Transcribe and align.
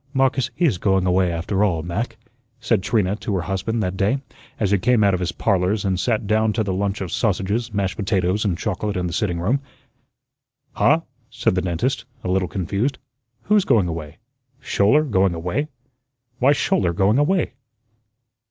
"Marcus 0.15 0.49
IS 0.57 0.79
going 0.79 1.05
away, 1.05 1.31
after 1.31 1.63
all, 1.63 1.83
Mac," 1.83 2.17
said 2.59 2.81
Trina 2.81 3.17
to 3.17 3.35
her 3.35 3.41
husband 3.43 3.83
that 3.83 3.97
day 3.97 4.19
as 4.59 4.71
he 4.71 4.79
came 4.79 5.03
out 5.03 5.13
of 5.13 5.19
his 5.19 5.31
"Parlors" 5.31 5.85
and 5.85 5.99
sat 5.99 6.25
down 6.25 6.53
to 6.53 6.63
the 6.63 6.73
lunch 6.73 7.01
of 7.01 7.11
sausages, 7.11 7.71
mashed 7.71 7.97
potatoes, 7.97 8.43
and 8.43 8.57
chocolate 8.57 8.97
in 8.97 9.05
the 9.05 9.13
sitting 9.13 9.39
room. 9.39 9.59
"Huh?" 10.73 11.01
said 11.29 11.53
the 11.53 11.61
dentist, 11.61 12.05
a 12.23 12.29
little 12.31 12.47
confused. 12.47 12.97
"Who's 13.43 13.63
going 13.63 13.87
away? 13.87 14.17
Schouler 14.59 15.03
going 15.03 15.35
away? 15.35 15.67
Why's 16.39 16.57
Schouler 16.57 16.93
going 16.93 17.19
away?" 17.19 17.53